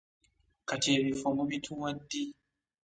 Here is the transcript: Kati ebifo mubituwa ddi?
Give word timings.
Kati 0.69 0.89
ebifo 0.99 1.27
mubituwa 1.35 1.89
ddi? 1.97 2.23